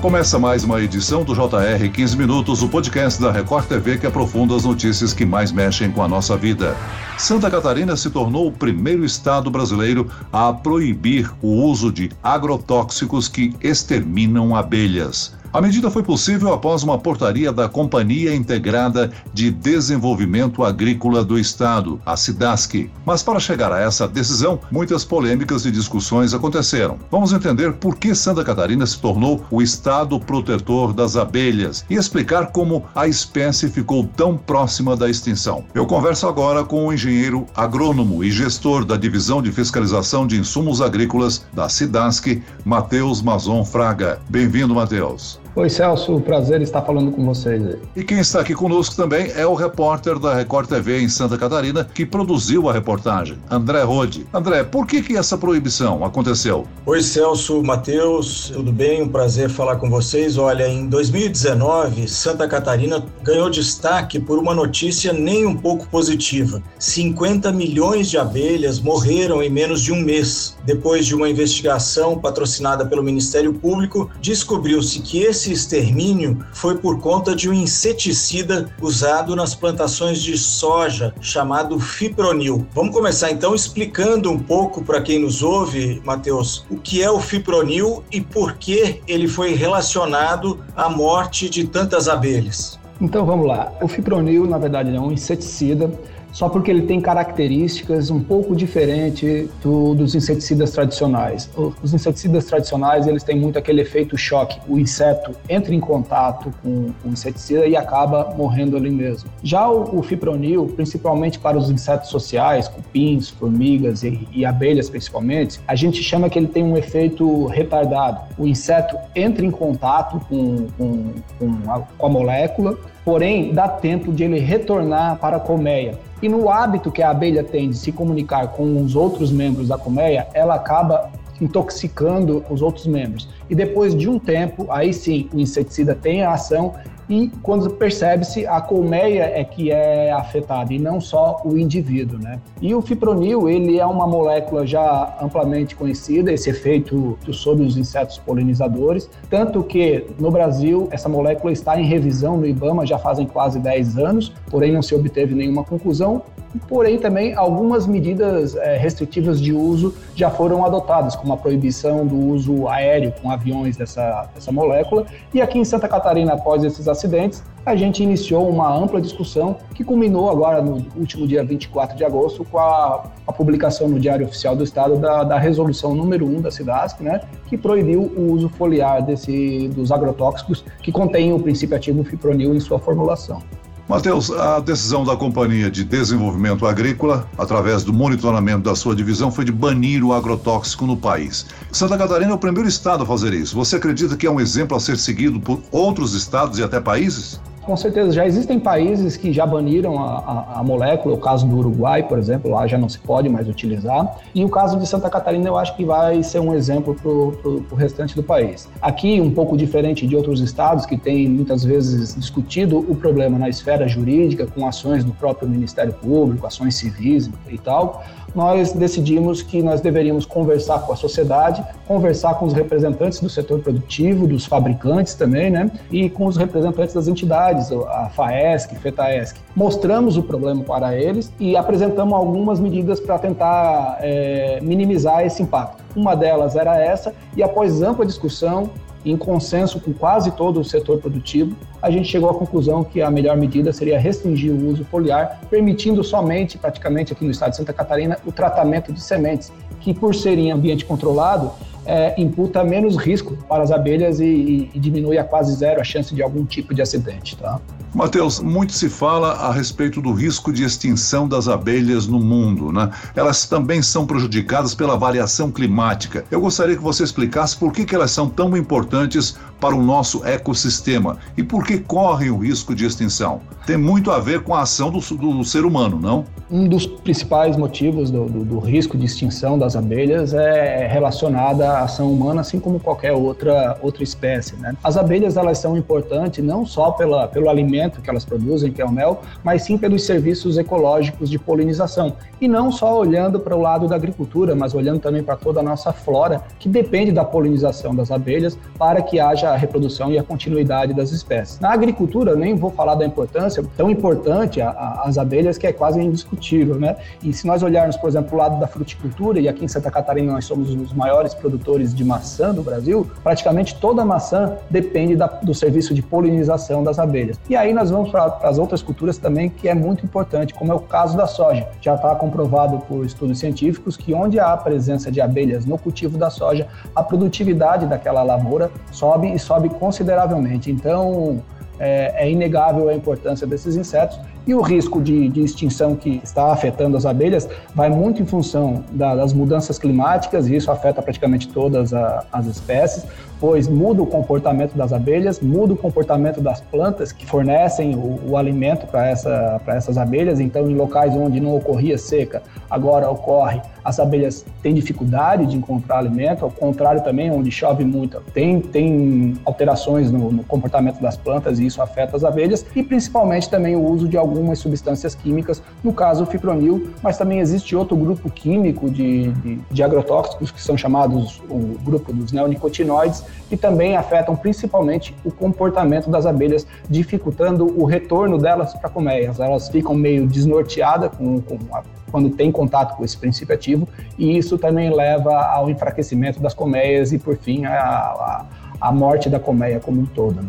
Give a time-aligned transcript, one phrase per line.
[0.00, 4.54] Começa mais uma edição do JR 15 Minutos, o podcast da Record TV que aprofunda
[4.54, 6.76] as notícias que mais mexem com a nossa vida.
[7.16, 13.54] Santa Catarina se tornou o primeiro estado brasileiro a proibir o uso de agrotóxicos que
[13.62, 15.34] exterminam abelhas.
[15.56, 21.98] A medida foi possível após uma portaria da Companhia Integrada de Desenvolvimento Agrícola do Estado,
[22.04, 22.90] a SIDASC.
[23.06, 26.98] Mas para chegar a essa decisão, muitas polêmicas e discussões aconteceram.
[27.10, 32.52] Vamos entender por que Santa Catarina se tornou o estado protetor das abelhas e explicar
[32.52, 35.64] como a espécie ficou tão próxima da extinção.
[35.72, 40.82] Eu converso agora com o engenheiro agrônomo e gestor da Divisão de Fiscalização de Insumos
[40.82, 44.20] Agrícolas da SIDASC, Matheus Mazon Fraga.
[44.28, 45.45] Bem-vindo, Matheus.
[45.58, 47.78] Oi, Celso, prazer estar falando com vocês.
[47.96, 51.82] E quem está aqui conosco também é o repórter da Record TV em Santa Catarina
[51.82, 54.26] que produziu a reportagem, André Rode.
[54.34, 56.66] André, por que, que essa proibição aconteceu?
[56.84, 59.00] Oi, Celso, Matheus, tudo bem?
[59.00, 60.36] Um prazer falar com vocês.
[60.36, 66.62] Olha, em 2019, Santa Catarina ganhou destaque por uma notícia nem um pouco positiva.
[66.78, 70.54] 50 milhões de abelhas morreram em menos de um mês.
[70.66, 77.00] Depois de uma investigação patrocinada pelo Ministério Público, descobriu-se que esse esse extermínio foi por
[77.00, 82.66] conta de um inseticida usado nas plantações de soja chamado fipronil.
[82.74, 87.20] Vamos começar então explicando um pouco para quem nos ouve, Matheus, o que é o
[87.20, 92.78] fipronil e por que ele foi relacionado à morte de tantas abelhas.
[93.00, 93.72] Então vamos lá.
[93.80, 95.90] O fipronil, na verdade, é um inseticida
[96.36, 101.48] só porque ele tem características um pouco diferentes do, dos inseticidas tradicionais.
[101.82, 104.60] Os inseticidas tradicionais eles têm muito aquele efeito choque.
[104.68, 109.30] O inseto entra em contato com o inseticida e acaba morrendo ali mesmo.
[109.42, 115.58] Já o, o fipronil, principalmente para os insetos sociais, cupins, formigas e, e abelhas principalmente,
[115.66, 118.20] a gente chama que ele tem um efeito retardado.
[118.36, 124.12] O inseto entra em contato com, com, com, a, com a molécula, porém dá tempo
[124.12, 125.96] de ele retornar para a colmeia.
[126.20, 129.78] E no hábito que a abelha tem de se comunicar com os outros membros da
[129.78, 133.28] colmeia, ela acaba intoxicando os outros membros.
[133.48, 136.74] E depois de um tempo, aí sim, o inseticida tem a ação
[137.08, 142.40] e quando percebe-se a colmeia é que é afetada e não só o indivíduo, né?
[142.60, 148.18] E o fipronil, ele é uma molécula já amplamente conhecida, esse efeito sobre os insetos
[148.18, 153.58] polinizadores, tanto que no Brasil essa molécula está em revisão no IBAMA já fazem quase
[153.58, 156.22] 10 anos, porém não se obteve nenhuma conclusão,
[156.68, 162.16] porém também algumas medidas é, restritivas de uso já foram adotadas, como a proibição do
[162.16, 167.42] uso aéreo com aviões dessa, dessa molécula, e aqui em Santa Catarina, após esses acidentes,
[167.64, 172.44] a gente iniciou uma ampla discussão que culminou agora no último dia 24 de agosto
[172.44, 176.50] com a, a publicação no Diário Oficial do Estado da, da resolução número 1 da
[176.50, 182.04] SIDASC, né, que proibiu o uso foliar desse, dos agrotóxicos que contêm o princípio ativo
[182.04, 183.42] fipronil em sua formulação.
[183.88, 189.44] Matheus, a decisão da Companhia de Desenvolvimento Agrícola, através do monitoramento da sua divisão, foi
[189.44, 191.46] de banir o agrotóxico no país.
[191.70, 193.54] Santa Catarina é o primeiro estado a fazer isso.
[193.54, 197.40] Você acredita que é um exemplo a ser seguido por outros estados e até países?
[197.66, 201.56] Com certeza, já existem países que já baniram a, a, a, molécula, o caso do
[201.56, 204.20] Uruguai, por exemplo, lá já não se pode mais utilizar.
[204.32, 207.74] E o caso de Santa Catarina eu acho que vai ser um exemplo para o
[207.74, 208.68] restante do país.
[208.80, 213.48] Aqui, um pouco diferente de outros estados que têm muitas vezes discutido o problema na
[213.48, 218.04] esfera jurídica, com ações do próprio Ministério Público, ações civis e tal,
[218.36, 223.60] nós decidimos que nós deveríamos conversar com a sociedade, conversar com os representantes do setor
[223.60, 225.70] produtivo, dos fabricantes também, né?
[225.90, 227.55] E com os representantes das entidades,
[227.88, 229.38] a FAESC, FETAESC.
[229.54, 235.82] Mostramos o problema para eles e apresentamos algumas medidas para tentar é, minimizar esse impacto.
[235.94, 238.70] Uma delas era essa, e após ampla discussão,
[239.04, 243.10] em consenso com quase todo o setor produtivo, a gente chegou à conclusão que a
[243.10, 247.72] melhor medida seria restringir o uso foliar, permitindo somente, praticamente aqui no estado de Santa
[247.72, 251.52] Catarina, o tratamento de sementes, que por ser em ambiente controlado,
[251.86, 255.84] é, imputa menos risco para as abelhas e, e, e, diminui a quase zero a
[255.84, 257.36] chance de algum tipo de acidente.
[257.36, 257.60] Tá?
[257.94, 262.70] Matheus, muito se fala a respeito do risco de extinção das abelhas no mundo.
[262.72, 262.90] Né?
[263.14, 266.24] Elas também são prejudicadas pela variação climática.
[266.30, 270.24] Eu gostaria que você explicasse por que, que elas são tão importantes para o nosso
[270.24, 273.40] ecossistema e por que correm o risco de extinção.
[273.66, 276.24] Tem muito a ver com a ação do, do ser humano, não?
[276.50, 281.84] Um dos principais motivos do, do, do risco de extinção das abelhas é relacionada a
[281.84, 284.56] ação humana, assim como qualquer outra, outra espécie.
[284.56, 284.74] Né?
[284.82, 288.84] As abelhas elas são importantes não só pela, pelo alimento que elas produzem, que é
[288.84, 292.14] o mel, mas sim pelos serviços ecológicos de polinização.
[292.40, 295.62] E não só olhando para o lado da agricultura, mas olhando também para toda a
[295.62, 300.22] nossa flora, que depende da polinização das abelhas para que haja a reprodução e a
[300.22, 301.60] continuidade das espécies.
[301.60, 305.72] Na agricultura, nem vou falar da importância, tão importante a, a, as abelhas que é
[305.72, 306.76] quase indiscutível.
[306.76, 306.96] Né?
[307.22, 310.32] E se nós olharmos, por exemplo, o lado da fruticultura, e aqui em Santa Catarina
[310.32, 315.52] nós somos os maiores produtores de maçã do Brasil, praticamente toda maçã depende da, do
[315.52, 317.40] serviço de polinização das abelhas.
[317.50, 320.74] E aí nós vamos para as outras culturas também, que é muito importante, como é
[320.74, 321.66] o caso da soja.
[321.80, 326.16] Já está comprovado por estudos científicos que onde há a presença de abelhas no cultivo
[326.16, 330.70] da soja, a produtividade daquela lavoura sobe e sobe consideravelmente.
[330.70, 331.42] Então,
[331.78, 336.52] é, é inegável a importância desses insetos e o risco de, de, extinção que está
[336.52, 341.48] afetando as abelhas vai muito em função da, das mudanças climáticas, e isso afeta praticamente
[341.48, 343.04] todas a, as espécies,
[343.40, 348.36] pois muda o comportamento das abelhas, muda o comportamento das plantas que fornecem o, o
[348.36, 350.40] alimento para essa, essas abelhas.
[350.40, 355.98] Então, em locais onde não ocorria seca, agora ocorre as abelhas têm dificuldade de encontrar
[355.98, 361.60] alimento, ao contrário também, onde chove muito, tem, tem alterações no, no, comportamento das plantas
[361.60, 365.92] e isso afeta as abelhas, e principalmente também o uso de algumas substâncias químicas, no
[365.92, 370.76] caso o fipronil, mas também existe outro grupo químico de, de, de agrotóxicos que são
[370.76, 377.84] chamados o grupo dos neonicotinoides, que também afetam principalmente o comportamento das abelhas, dificultando o
[377.84, 379.40] retorno delas para colmeias.
[379.40, 384.38] Elas ficam meio desnorteadas com, com a quando tem contato com esse princípio ativo, e
[384.38, 388.46] isso também leva ao enfraquecimento das colmeias e, por fim, a, a,
[388.80, 390.40] a morte da colmeia como um todo.
[390.40, 390.48] Né?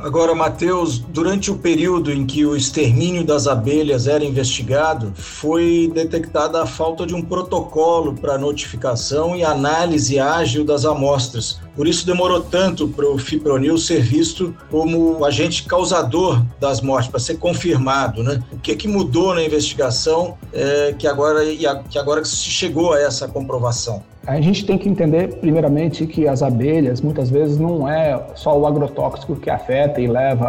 [0.00, 6.62] Agora, Matheus, durante o período em que o extermínio das abelhas era investigado, foi detectada
[6.62, 11.60] a falta de um protocolo para notificação e análise ágil das amostras.
[11.78, 17.20] Por isso demorou tanto para o fipronil ser visto como agente causador das mortes, para
[17.20, 18.20] ser confirmado.
[18.24, 18.42] Né?
[18.50, 21.40] O que, que mudou na investigação é, que, agora,
[21.88, 24.02] que agora se chegou a essa comprovação?
[24.28, 28.66] A gente tem que entender, primeiramente, que as abelhas, muitas vezes, não é só o
[28.66, 30.46] agrotóxico que afeta e leva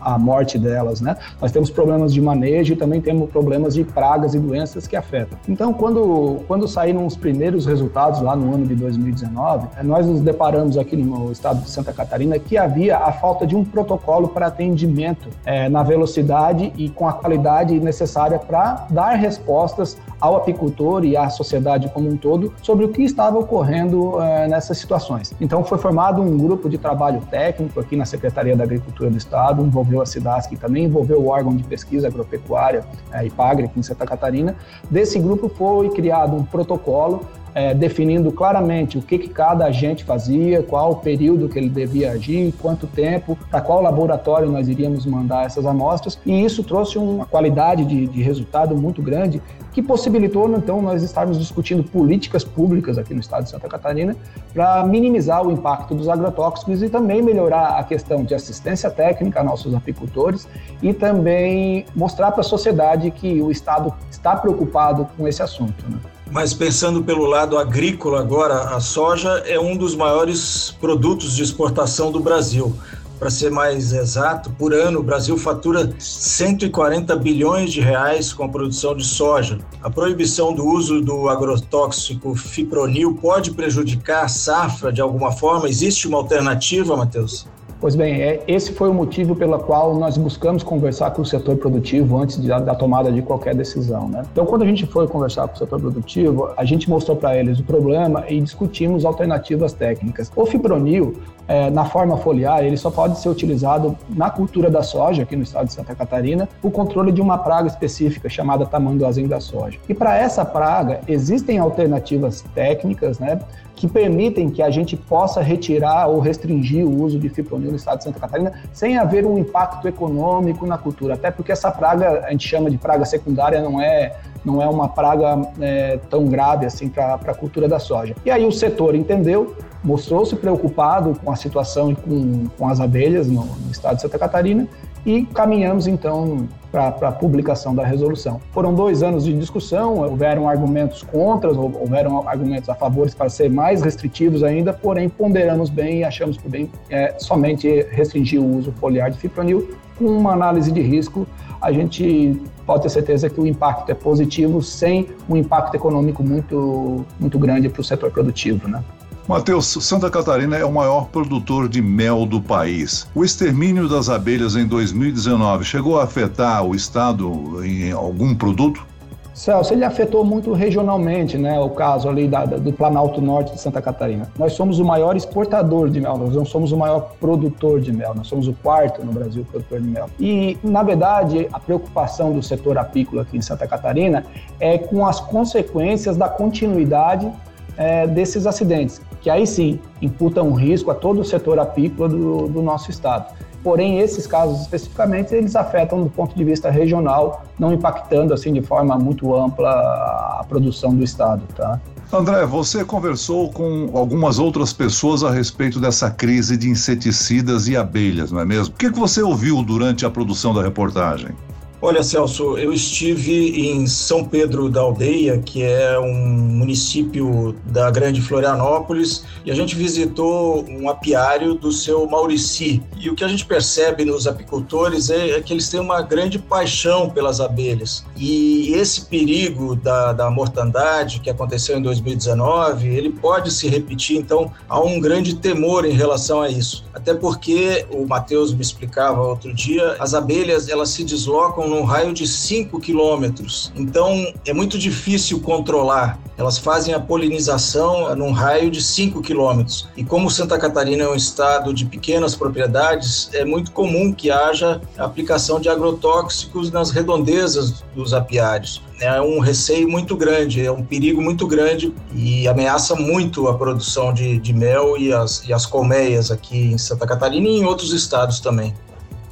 [0.00, 1.16] à morte delas, né?
[1.40, 5.38] Nós temos problemas de manejo e também temos problemas de pragas e doenças que afetam.
[5.48, 10.20] Então, quando, quando saíram os primeiros resultados lá no ano de 2019, eh, nós nos
[10.38, 14.46] deparamos aqui no estado de Santa Catarina que havia a falta de um protocolo para
[14.46, 21.16] atendimento é, na velocidade e com a qualidade necessária para dar respostas ao apicultor e
[21.16, 25.34] à sociedade como um todo sobre o que estava ocorrendo é, nessas situações.
[25.40, 29.60] Então foi formado um grupo de trabalho técnico aqui na Secretaria da Agricultura do Estado,
[29.60, 34.06] envolveu a SIDASC também, envolveu o órgão de pesquisa agropecuária, é, IPAGRE, aqui em Santa
[34.06, 34.54] Catarina.
[34.88, 37.22] Desse grupo foi criado um protocolo
[37.54, 42.12] é, definindo claramente o que, que cada agente fazia, qual o período que ele devia
[42.12, 47.26] agir, quanto tempo, para qual laboratório nós iríamos mandar essas amostras, e isso trouxe uma
[47.26, 49.42] qualidade de, de resultado muito grande
[49.78, 54.16] que possibilitou, então, nós estarmos discutindo políticas públicas aqui no estado de Santa Catarina
[54.52, 59.44] para minimizar o impacto dos agrotóxicos e também melhorar a questão de assistência técnica a
[59.44, 60.48] nossos apicultores
[60.82, 65.88] e também mostrar para a sociedade que o estado está preocupado com esse assunto.
[65.88, 65.98] Né?
[66.30, 72.12] Mas pensando pelo lado agrícola agora, a soja é um dos maiores produtos de exportação
[72.12, 72.74] do Brasil.
[73.18, 78.48] Para ser mais exato, por ano o Brasil fatura 140 bilhões de reais com a
[78.48, 79.58] produção de soja.
[79.82, 85.68] A proibição do uso do agrotóxico fipronil pode prejudicar a safra de alguma forma?
[85.68, 87.46] Existe uma alternativa, Matheus?
[87.80, 91.56] Pois bem, é, esse foi o motivo pelo qual nós buscamos conversar com o setor
[91.58, 94.08] produtivo antes de, da tomada de qualquer decisão.
[94.08, 94.24] Né?
[94.32, 97.60] Então, quando a gente foi conversar com o setor produtivo, a gente mostrou para eles
[97.60, 100.28] o problema e discutimos alternativas técnicas.
[100.34, 105.22] O fipronil, é, na forma foliar, ele só pode ser utilizado na cultura da soja,
[105.22, 109.38] aqui no estado de Santa Catarina, o controle de uma praga específica chamada tamanduazem da
[109.38, 109.78] soja.
[109.88, 113.38] E para essa praga, existem alternativas técnicas, né?
[113.78, 117.98] Que permitem que a gente possa retirar ou restringir o uso de fipronil no estado
[117.98, 122.30] de Santa Catarina sem haver um impacto econômico na cultura, até porque essa praga a
[122.30, 126.88] gente chama de praga secundária, não é não é uma praga é, tão grave assim
[126.88, 128.14] para a cultura da soja.
[128.24, 133.28] E aí o setor entendeu, mostrou-se preocupado com a situação e com, com as abelhas
[133.28, 134.66] no, no estado de Santa Catarina
[135.04, 138.40] e caminhamos então para a publicação da resolução.
[138.52, 143.80] Foram dois anos de discussão, houveram argumentos contra, houveram argumentos a favor para ser mais
[143.82, 149.10] restritivos ainda, porém ponderamos bem e achamos por bem é, somente restringir o uso foliar
[149.10, 151.26] de fipronil com uma análise de risco,
[151.60, 157.04] a gente pode ter certeza que o impacto é positivo sem um impacto econômico muito,
[157.18, 158.84] muito grande para o setor produtivo, né?
[159.28, 163.06] Matheus, Santa Catarina é o maior produtor de mel do país.
[163.14, 168.86] O extermínio das abelhas em 2019 chegou a afetar o estado em algum produto?
[169.34, 171.60] Celso, ele afetou muito regionalmente, né?
[171.60, 174.32] O caso ali da, do Planalto Norte de Santa Catarina.
[174.38, 178.14] Nós somos o maior exportador de mel, nós não somos o maior produtor de mel,
[178.14, 180.08] nós somos o quarto no Brasil produtor de mel.
[180.18, 184.24] E, na verdade, a preocupação do setor apícola aqui em Santa Catarina
[184.58, 187.30] é com as consequências da continuidade
[187.78, 192.48] é, desses acidentes que aí sim imputam um risco a todo o setor apícola do,
[192.48, 193.32] do nosso estado.
[193.62, 198.62] Porém, esses casos especificamente, eles afetam do ponto de vista regional, não impactando assim de
[198.62, 201.80] forma muito ampla a produção do estado, tá?
[202.12, 208.32] André, você conversou com algumas outras pessoas a respeito dessa crise de inseticidas e abelhas,
[208.32, 208.74] não é mesmo?
[208.74, 211.32] O que você ouviu durante a produção da reportagem?
[211.80, 218.20] Olha, Celso, eu estive em São Pedro da Aldeia, que é um município da Grande
[218.20, 222.82] Florianópolis, e a gente visitou um apiário do seu Maurici.
[222.98, 226.36] E o que a gente percebe nos apicultores é, é que eles têm uma grande
[226.36, 228.04] paixão pelas abelhas.
[228.16, 234.50] E esse perigo da, da mortandade que aconteceu em 2019, ele pode se repetir, então
[234.68, 236.84] há um grande temor em relação a isso.
[236.92, 242.12] Até porque o Matheus me explicava outro dia, as abelhas elas se deslocam num raio
[242.12, 243.72] de 5 quilômetros.
[243.76, 246.18] Então, é muito difícil controlar.
[246.36, 249.88] Elas fazem a polinização num raio de 5 quilômetros.
[249.96, 254.80] E como Santa Catarina é um estado de pequenas propriedades, é muito comum que haja
[254.96, 258.80] aplicação de agrotóxicos nas redondezas dos apiários.
[259.00, 264.12] É um receio muito grande, é um perigo muito grande e ameaça muito a produção
[264.12, 267.92] de, de mel e as, e as colmeias aqui em Santa Catarina e em outros
[267.92, 268.74] estados também.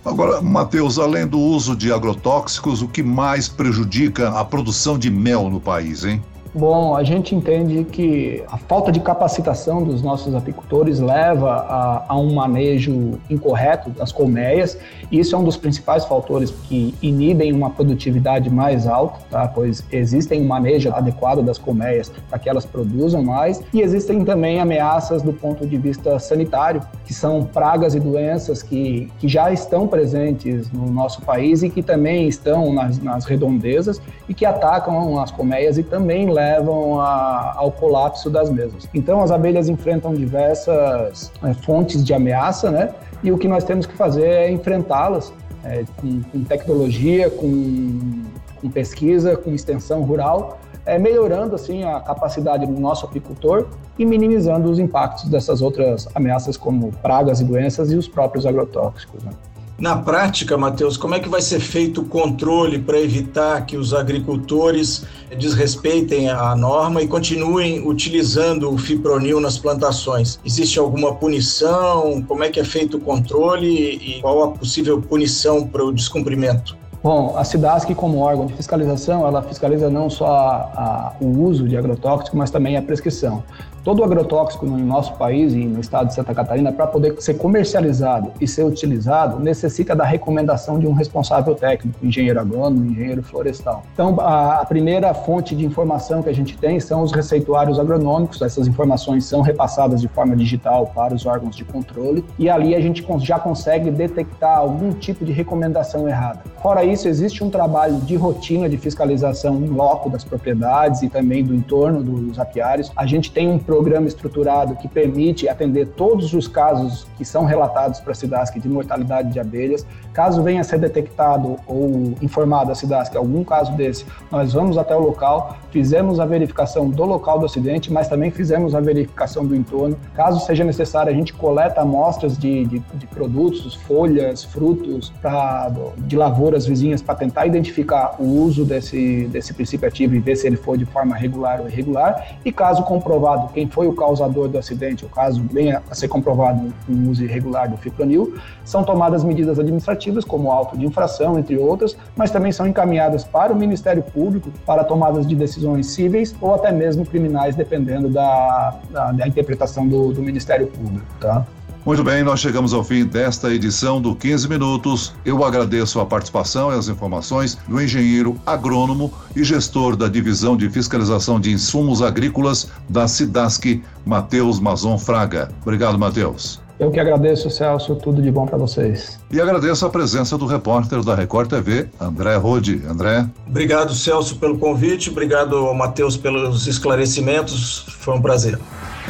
[0.06, 5.50] Agora, Matheus, além do uso de agrotóxicos, o que mais prejudica a produção de mel
[5.50, 6.22] no país, hein?
[6.58, 12.16] Bom, a gente entende que a falta de capacitação dos nossos apicultores leva a, a,
[12.18, 14.78] um manejo incorreto das colmeias,
[15.12, 19.46] isso é um dos principais fatores que inibem uma produtividade mais alta, tá?
[19.48, 24.58] pois existem um manejo adequado das colmeias para que elas produzam mais, e existem também
[24.58, 29.86] ameaças do ponto de vista sanitário, que são pragas e doenças que, que já estão
[29.86, 35.30] presentes no nosso país e que também estão nas, nas redondezas e que atacam as
[35.30, 38.88] colmeias e também levam levam a, ao colapso das mesmas.
[38.94, 42.90] Então, as abelhas enfrentam diversas é, fontes de ameaça, né?
[43.22, 45.32] E o que nós temos que fazer é enfrentá-las
[45.64, 48.22] é, com, com, tecnologia, com,
[48.60, 53.66] com, pesquisa, com extensão rural, é, melhorando assim a capacidade do nosso apicultor
[53.98, 59.24] e minimizando os impactos dessas outras ameaças como pragas e doenças e os próprios agrotóxicos.
[59.24, 59.32] Né?
[59.78, 63.92] Na prática, Matheus, como é que vai ser feito o controle para evitar que os
[63.92, 65.04] agricultores
[65.38, 70.40] desrespeitem a norma e continuem utilizando o fipronil nas plantações?
[70.42, 72.22] Existe alguma punição?
[72.26, 76.74] Como é que é feito o controle e qual a possível punição para o descumprimento?
[77.02, 81.68] Bom, a SIDASC, como órgão de fiscalização, ela fiscaliza não só a, a, o uso
[81.68, 83.44] de agrotóxico, mas também a prescrição
[83.86, 87.34] todo o agrotóxico no nosso país e no estado de Santa Catarina, para poder ser
[87.34, 93.84] comercializado e ser utilizado, necessita da recomendação de um responsável técnico, engenheiro agrônomo, engenheiro florestal.
[93.94, 98.42] Então, a, a primeira fonte de informação que a gente tem são os receituários agronômicos,
[98.42, 102.80] essas informações são repassadas de forma digital para os órgãos de controle e ali a
[102.80, 106.42] gente já consegue detectar algum tipo de recomendação errada.
[106.60, 111.44] Fora isso, existe um trabalho de rotina de fiscalização em loco das propriedades e também
[111.44, 112.90] do entorno dos apiários.
[112.96, 118.00] A gente tem um programa estruturado que permite atender todos os casos que são relatados
[118.00, 119.86] para a SIDASC de mortalidade de abelhas.
[120.14, 124.96] Caso venha a ser detectado ou informado a SIDASC algum caso desse, nós vamos até
[124.96, 129.54] o local, fizemos a verificação do local do acidente, mas também fizemos a verificação do
[129.54, 129.94] entorno.
[130.14, 136.16] Caso seja necessário, a gente coleta amostras de, de, de produtos, folhas, frutos pra, de
[136.16, 140.56] lavouras vizinhas para tentar identificar o uso desse, desse princípio ativo e ver se ele
[140.56, 142.38] for de forma regular ou irregular.
[142.42, 146.70] E caso comprovado quem foi o causador do acidente, o caso venha a ser comprovado
[146.86, 148.34] um uso irregular do fipronil,
[148.66, 153.54] são tomadas medidas administrativas, como auto de infração, entre outras, mas também são encaminhadas para
[153.54, 159.12] o Ministério Público para tomadas de decisões cíveis ou até mesmo criminais, dependendo da, da,
[159.12, 161.06] da interpretação do, do Ministério Público.
[161.18, 161.46] Tá?
[161.86, 165.14] Muito bem, nós chegamos ao fim desta edição do 15 Minutos.
[165.24, 170.68] Eu agradeço a participação e as informações do engenheiro agrônomo e gestor da Divisão de
[170.68, 175.48] Fiscalização de Insumos Agrícolas da SIDASC, Matheus Mazon Fraga.
[175.62, 176.60] Obrigado, Matheus.
[176.76, 177.94] Eu que agradeço, Celso.
[177.94, 179.20] Tudo de bom para vocês.
[179.30, 182.82] E agradeço a presença do repórter da Record TV, André Rode.
[182.84, 183.30] André.
[183.46, 185.08] Obrigado, Celso, pelo convite.
[185.08, 187.86] Obrigado Matheus pelos esclarecimentos.
[188.00, 188.58] Foi um prazer.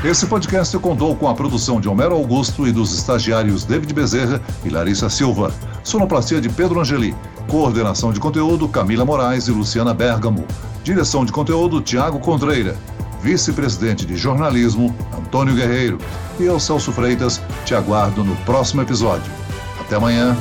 [0.05, 4.69] Esse podcast contou com a produção de Homero Augusto e dos estagiários David Bezerra e
[4.69, 5.53] Larissa Silva.
[5.83, 7.15] Sonoplastia de Pedro Angeli.
[7.49, 10.45] Coordenação de conteúdo Camila Moraes e Luciana Bergamo.
[10.85, 12.77] Direção de conteúdo Tiago Condreira.
[13.23, 15.99] Vice-presidente de jornalismo Antônio Guerreiro.
[16.39, 19.33] E eu, Celso Freitas, te aguardo no próximo episódio.
[19.81, 20.37] Até amanhã.